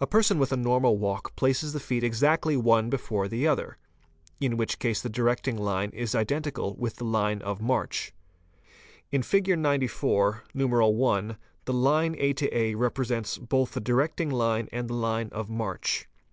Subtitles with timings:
[0.00, 3.76] A person with a normal walk places the feet exactly one before the other,
[4.40, 8.12] in which case the directing line is identical with the line 518 FOOTPRINTS of march.
[9.10, 9.58] In Fig.
[9.58, 11.36] 94, I.
[11.64, 16.06] the line a a represents both the directing line and the line of march.